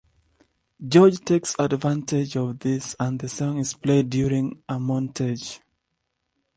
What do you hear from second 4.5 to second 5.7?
a montage.